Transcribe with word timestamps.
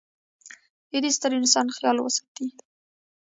د 0.89 0.93
د 1.03 1.05
ې 1.09 1.11
ستر 1.15 1.31
انسان 1.39 1.67
خیال 1.75 1.97
وساتي. 2.01 2.47